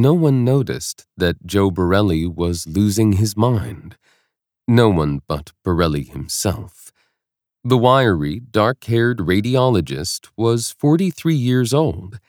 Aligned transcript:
no 0.00 0.14
one 0.14 0.44
noticed 0.44 1.06
that 1.16 1.44
Joe 1.44 1.70
Borelli 1.70 2.26
was 2.26 2.66
losing 2.66 3.14
his 3.14 3.36
mind. 3.36 3.96
No 4.66 4.88
one 4.88 5.22
but 5.26 5.52
Borelli 5.64 6.04
himself. 6.04 6.92
The 7.64 7.76
wiry, 7.76 8.40
dark 8.40 8.84
haired 8.84 9.18
radiologist 9.18 10.28
was 10.36 10.70
43 10.70 11.34
years 11.34 11.74
old. 11.74 12.20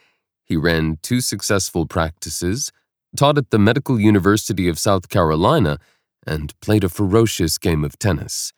He 0.44 0.58
ran 0.58 0.97
two 1.04 1.21
successful 1.21 1.86
practices, 1.86 2.71
taught 3.16 3.38
at 3.38 3.52
the 3.52 3.59
Medical 3.59 3.99
University 3.99 4.67
of 4.67 4.79
South 4.79 5.09
Carolina, 5.09 5.77
and 6.25 6.59
played 6.61 6.83
a 6.83 6.89
ferocious 6.89 7.57
game 7.57 7.83
of 7.83 7.99
tennis. 7.99 8.51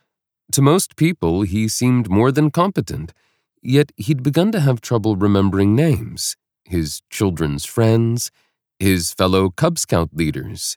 To 0.53 0.61
most 0.61 0.95
people, 0.95 1.41
he 1.41 1.67
seemed 1.67 2.09
more 2.09 2.31
than 2.31 2.49
competent, 2.49 3.13
yet 3.61 3.91
he'd 3.97 4.23
begun 4.23 4.51
to 4.53 4.61
have 4.61 4.79
trouble 4.79 5.15
remembering 5.17 5.75
names, 5.75 6.37
his 6.65 7.01
children's 7.09 7.65
friends, 7.65 8.31
his 8.82 9.13
fellow 9.13 9.52
Cub 9.52 9.77
Scout 9.77 10.09
leaders, 10.11 10.76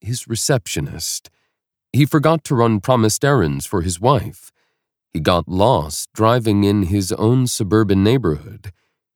his 0.00 0.26
receptionist. 0.26 1.30
He 1.92 2.04
forgot 2.04 2.42
to 2.44 2.54
run 2.56 2.80
promised 2.80 3.24
errands 3.24 3.64
for 3.64 3.82
his 3.82 4.00
wife. 4.00 4.50
He 5.12 5.20
got 5.20 5.48
lost 5.48 6.12
driving 6.12 6.64
in 6.64 6.84
his 6.84 7.12
own 7.12 7.46
suburban 7.46 8.02
neighborhood. 8.02 8.72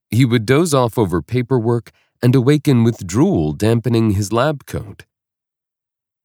He 0.09 0.25
would 0.25 0.47
doze 0.47 0.73
off 0.73 0.97
over 0.97 1.21
paperwork 1.21 1.91
and 2.23 2.33
awaken 2.37 2.85
with 2.85 3.09
drool 3.09 3.53
dampening 3.53 4.13
his 4.13 4.33
lab 4.33 4.67
coat. 4.67 5.05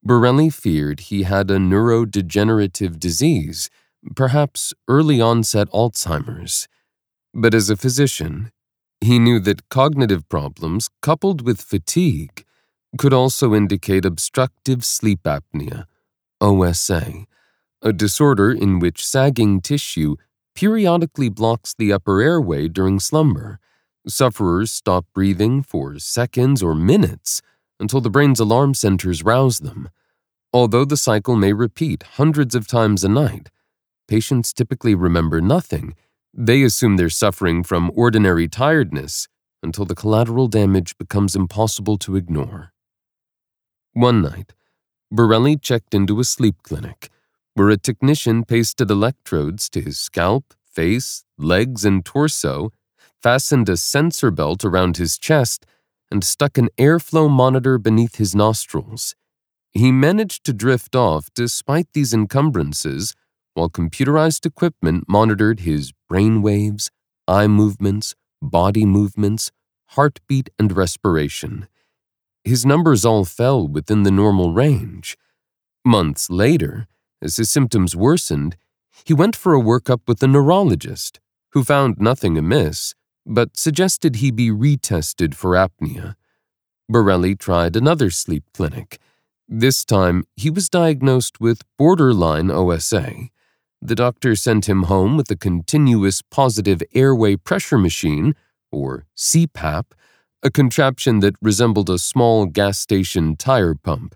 Borelli 0.04 0.52
feared 0.52 1.00
he 1.00 1.24
had 1.24 1.50
a 1.50 1.58
neurodegenerative 1.58 3.00
disease, 3.00 3.72
perhaps 4.16 4.72
early 4.88 5.20
onset 5.20 5.68
Alzheimer's. 5.70 6.68
But 7.34 7.56
as 7.56 7.72
a 7.72 7.76
physician, 7.76 8.52
he 9.04 9.20
knew 9.20 9.40
that 9.40 9.70
cognitive 9.70 10.28
problems 10.30 10.90
coupled 11.02 11.42
with 11.42 11.62
fatigue 11.62 12.46
could 12.98 13.14
also 13.14 13.54
indicate 13.54 14.06
obstructive 14.06 14.86
sleep 14.86 15.24
apnea, 15.24 15.86
OSA, 16.42 17.26
a 17.82 17.94
disorder 17.94 18.52
in 18.52 18.80
which 18.80 19.06
sagging 19.06 19.62
tissue 19.62 20.16
periodically 20.56 21.30
blocks 21.30 21.74
the 21.74 21.92
upper 21.92 22.22
airway 22.22 22.68
during 22.68 23.00
slumber. 23.00 23.60
Sufferers 24.08 24.72
stop 24.72 25.06
breathing 25.14 25.64
for 25.64 25.98
seconds 25.98 26.62
or 26.62 26.76
minutes 26.76 27.42
until 27.80 28.02
the 28.02 28.10
brain's 28.10 28.40
alarm 28.40 28.74
centers 28.74 29.24
rouse 29.24 29.60
them. 29.60 29.90
Although 30.52 30.86
the 30.86 30.98
cycle 30.98 31.36
may 31.36 31.54
repeat 31.54 32.04
hundreds 32.04 32.54
of 32.54 32.68
times 32.68 33.04
a 33.04 33.10
night, 33.10 33.50
patients 34.08 34.54
typically 34.54 34.94
remember 34.94 35.42
nothing. 35.42 35.96
They 36.34 36.64
assume 36.64 36.98
they're 36.98 37.10
suffering 37.10 37.64
from 37.64 37.92
ordinary 37.94 38.48
tiredness 38.48 39.28
until 39.62 39.86
the 39.86 39.96
collateral 39.96 40.48
damage 40.48 40.98
becomes 40.98 41.36
impossible 41.36 41.98
to 42.00 42.16
ignore. 42.16 42.74
One 43.94 44.22
night, 44.22 44.54
Borelli 45.12 45.58
checked 45.58 45.94
into 45.94 46.20
a 46.20 46.24
sleep 46.24 46.56
clinic 46.64 47.10
where 47.54 47.70
a 47.70 47.78
technician 47.78 48.44
pasted 48.44 48.90
electrodes 48.90 49.70
to 49.70 49.80
his 49.80 50.00
scalp, 50.00 50.56
face, 50.66 51.24
legs, 51.38 51.86
and 51.86 52.04
torso, 52.04 52.72
fastened 53.22 53.70
a 53.70 53.78
sensor 53.78 54.32
belt 54.32 54.66
around 54.66 54.98
his 54.98 55.20
chest, 55.20 55.66
and 56.10 56.24
stuck 56.24 56.58
an 56.58 56.70
airflow 56.78 57.30
monitor 57.30 57.78
beneath 57.78 58.16
his 58.16 58.36
nostrils. 58.36 59.16
He 59.72 59.92
managed 59.92 60.44
to 60.46 60.54
drift 60.54 60.96
off 60.96 61.30
despite 61.36 61.88
these 61.94 62.14
encumbrances 62.14 63.14
while 63.54 63.70
computerized 63.70 64.46
equipment 64.46 65.06
monitored 65.08 65.62
his 65.62 65.94
brain 66.10 66.42
waves, 66.42 66.90
eye 67.28 67.48
movements, 67.48 68.16
body 68.42 68.86
movements, 68.86 69.52
heartbeat, 69.90 70.50
and 70.58 70.76
respiration. 70.76 71.68
His 72.44 72.66
numbers 72.66 73.06
all 73.06 73.26
fell 73.26 73.68
within 73.68 74.04
the 74.04 74.12
normal 74.12 74.54
range. 74.54 75.18
Months 75.86 76.30
later, 76.30 76.88
as 77.22 77.38
his 77.38 77.50
symptoms 77.50 77.96
worsened, 77.96 78.58
he 79.06 79.14
went 79.14 79.36
for 79.36 79.54
a 79.54 79.62
workup 79.62 80.02
with 80.08 80.22
a 80.22 80.28
neurologist, 80.28 81.20
who 81.52 81.64
found 81.64 82.00
nothing 82.00 82.38
amiss, 82.38 82.94
but 83.26 83.58
suggested 83.58 84.18
he 84.18 84.32
be 84.32 84.50
retested 84.50 85.34
for 85.34 85.52
apnea. 85.52 86.16
Borelli 86.90 87.36
tried 87.36 87.76
another 87.76 88.10
sleep 88.10 88.44
clinic. 88.54 89.00
This 89.48 89.86
time, 89.86 90.26
he 90.36 90.50
was 90.50 90.70
diagnosed 90.70 91.40
with 91.40 91.62
borderline 91.78 92.52
OSA. 92.52 93.30
The 93.86 93.96
doctor 93.96 94.34
sent 94.38 94.70
him 94.70 94.84
home 94.84 95.18
with 95.18 95.30
a 95.30 95.36
continuous 95.36 96.22
positive 96.22 96.82
airway 96.94 97.36
pressure 97.36 97.78
machine, 97.78 98.34
or 98.72 99.08
CPAP, 99.18 99.88
a 100.42 100.50
contraption 100.50 101.20
that 101.20 101.36
resembled 101.42 101.90
a 101.90 102.00
small 102.00 102.46
gas 102.46 102.80
station 102.80 103.36
tire 103.36 103.76
pump, 103.76 104.16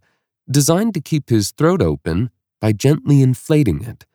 designed 0.49 0.93
to 0.93 1.01
keep 1.01 1.29
his 1.29 1.51
throat 1.51 1.81
open 1.81 2.29
by 2.61 2.71
gently 2.71 3.21
inflating 3.21 3.83
it. 3.83 4.05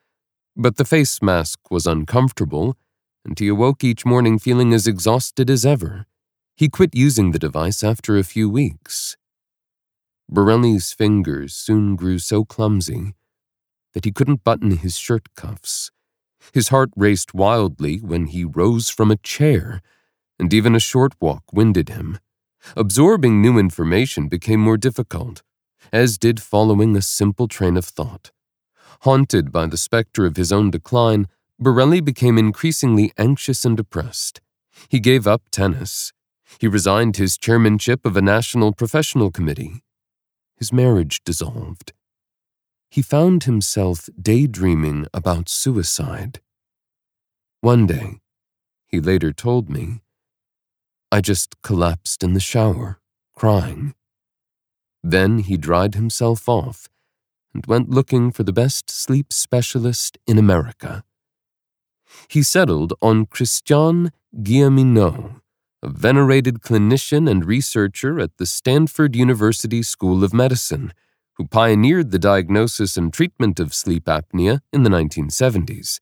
But 0.56 0.78
the 0.78 0.86
face 0.86 1.20
mask 1.20 1.70
was 1.70 1.86
uncomfortable, 1.86 2.78
and 3.22 3.38
he 3.38 3.48
awoke 3.48 3.84
each 3.84 4.06
morning 4.06 4.38
feeling 4.38 4.72
as 4.72 4.86
exhausted 4.86 5.50
as 5.50 5.66
ever. 5.66 6.06
He 6.56 6.70
quit 6.70 6.94
using 6.94 7.32
the 7.32 7.38
device 7.38 7.84
after 7.84 8.16
a 8.16 8.24
few 8.24 8.48
weeks. 8.48 9.18
Borelli's 10.30 10.94
fingers 10.94 11.52
soon 11.52 11.94
grew 11.94 12.18
so 12.18 12.42
clumsy 12.42 13.12
that 13.92 14.04
he 14.04 14.12
couldn't 14.12 14.44
button 14.44 14.72
his 14.72 14.96
shirt 14.96 15.34
cuffs. 15.36 15.90
His 16.52 16.68
heart 16.68 16.90
raced 16.96 17.34
wildly 17.34 17.98
when 17.98 18.26
he 18.26 18.44
rose 18.44 18.88
from 18.88 19.10
a 19.10 19.16
chair, 19.16 19.80
and 20.38 20.52
even 20.52 20.74
a 20.74 20.80
short 20.80 21.14
walk 21.20 21.44
winded 21.52 21.88
him. 21.88 22.18
Absorbing 22.76 23.40
new 23.40 23.58
information 23.58 24.28
became 24.28 24.60
more 24.60 24.76
difficult, 24.76 25.42
as 25.92 26.18
did 26.18 26.40
following 26.40 26.96
a 26.96 27.02
simple 27.02 27.48
train 27.48 27.76
of 27.76 27.84
thought. 27.84 28.30
Haunted 29.02 29.50
by 29.50 29.66
the 29.66 29.76
specter 29.76 30.26
of 30.26 30.36
his 30.36 30.52
own 30.52 30.70
decline, 30.70 31.26
Borelli 31.58 32.00
became 32.00 32.38
increasingly 32.38 33.12
anxious 33.18 33.64
and 33.64 33.76
depressed. 33.76 34.40
He 34.88 35.00
gave 35.00 35.26
up 35.26 35.42
tennis. 35.50 36.12
He 36.58 36.66
resigned 36.68 37.16
his 37.16 37.36
chairmanship 37.36 38.04
of 38.04 38.16
a 38.16 38.22
national 38.22 38.72
professional 38.72 39.30
committee. 39.30 39.82
His 40.56 40.72
marriage 40.72 41.22
dissolved 41.24 41.92
he 42.92 43.00
found 43.00 43.44
himself 43.44 44.10
daydreaming 44.20 45.06
about 45.14 45.48
suicide. 45.48 46.40
One 47.62 47.86
day, 47.86 48.20
he 48.86 49.00
later 49.00 49.32
told 49.32 49.70
me, 49.70 50.02
I 51.10 51.22
just 51.22 51.54
collapsed 51.62 52.22
in 52.22 52.34
the 52.34 52.46
shower, 52.52 53.00
crying. 53.34 53.94
Then 55.02 55.38
he 55.38 55.56
dried 55.56 55.94
himself 55.94 56.46
off 56.50 56.90
and 57.54 57.64
went 57.64 57.88
looking 57.88 58.30
for 58.30 58.42
the 58.42 58.52
best 58.52 58.90
sleep 58.90 59.32
specialist 59.32 60.18
in 60.26 60.36
America. 60.36 61.02
He 62.28 62.42
settled 62.42 62.92
on 63.00 63.24
Christian 63.24 64.12
Guilleminault, 64.36 65.40
a 65.82 65.88
venerated 65.88 66.60
clinician 66.60 67.30
and 67.30 67.46
researcher 67.46 68.20
at 68.20 68.36
the 68.36 68.44
Stanford 68.44 69.16
University 69.16 69.82
School 69.82 70.22
of 70.22 70.34
Medicine 70.34 70.92
who 71.42 71.48
pioneered 71.48 72.12
the 72.12 72.20
diagnosis 72.20 72.96
and 72.96 73.12
treatment 73.12 73.58
of 73.58 73.74
sleep 73.74 74.04
apnea 74.04 74.60
in 74.72 74.84
the 74.84 74.90
1970s. 74.90 75.98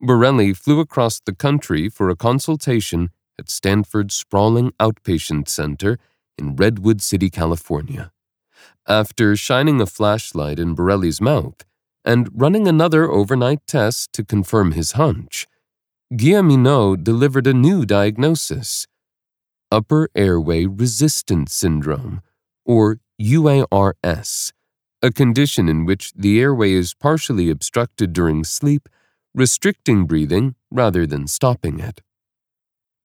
Borelli 0.00 0.52
flew 0.52 0.78
across 0.78 1.18
the 1.18 1.34
country 1.34 1.88
for 1.88 2.08
a 2.08 2.14
consultation 2.14 3.10
at 3.36 3.50
Stanford's 3.50 4.14
sprawling 4.14 4.70
outpatient 4.78 5.48
center 5.48 5.98
in 6.38 6.54
Redwood 6.54 7.02
City, 7.02 7.30
California. 7.30 8.12
After 8.86 9.34
shining 9.34 9.80
a 9.80 9.86
flashlight 9.86 10.60
in 10.60 10.76
Borelli's 10.76 11.20
mouth 11.20 11.64
and 12.04 12.28
running 12.32 12.68
another 12.68 13.10
overnight 13.10 13.66
test 13.66 14.12
to 14.12 14.24
confirm 14.24 14.70
his 14.70 14.92
hunch, 14.92 15.48
Guilleminault 16.12 17.02
delivered 17.02 17.48
a 17.48 17.52
new 17.52 17.84
diagnosis 17.84 18.86
upper 19.72 20.08
airway 20.14 20.64
resistance 20.64 21.52
syndrome, 21.52 22.22
or 22.64 23.00
UARS, 23.20 24.52
a 25.06 25.12
condition 25.12 25.68
in 25.68 25.86
which 25.86 26.12
the 26.14 26.40
airway 26.40 26.72
is 26.72 26.92
partially 26.92 27.48
obstructed 27.48 28.12
during 28.12 28.42
sleep, 28.42 28.88
restricting 29.34 30.04
breathing 30.04 30.56
rather 30.68 31.06
than 31.06 31.28
stopping 31.28 31.78
it. 31.78 32.02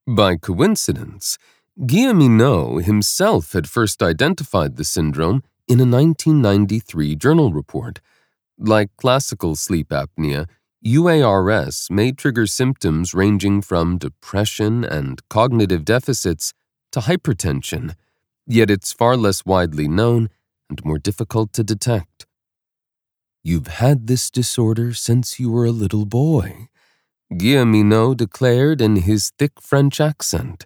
By 0.07 0.37
coincidence, 0.37 1.37
Guilleminault 1.79 2.85
himself 2.85 3.53
had 3.53 3.69
first 3.69 4.01
identified 4.01 4.75
the 4.75 4.83
syndrome 4.83 5.43
in 5.67 5.79
a 5.79 5.85
1993 5.85 7.15
journal 7.15 7.53
report. 7.53 8.01
Like 8.57 8.89
classical 8.97 9.55
sleep 9.55 9.89
apnea, 9.89 10.47
UARS 10.83 11.91
may 11.91 12.11
trigger 12.11 12.47
symptoms 12.47 13.13
ranging 13.13 13.61
from 13.61 13.99
depression 13.99 14.83
and 14.83 15.21
cognitive 15.29 15.85
deficits 15.85 16.51
to 16.93 17.01
hypertension, 17.01 17.93
yet 18.47 18.71
it's 18.71 18.91
far 18.91 19.15
less 19.15 19.45
widely 19.45 19.87
known 19.87 20.29
and 20.71 20.83
more 20.85 20.97
difficult 20.97 21.53
to 21.53 21.63
detect. 21.63 22.25
You've 23.43 23.67
had 23.67 24.07
this 24.07 24.31
disorder 24.31 24.93
since 24.93 25.39
you 25.39 25.51
were 25.51 25.65
a 25.65 25.71
little 25.71 26.05
boy, 26.05 26.69
Guilleminault 27.31 28.17
declared 28.17 28.81
in 28.81 28.95
his 28.97 29.31
thick 29.37 29.53
French 29.61 29.99
accent. 29.99 30.65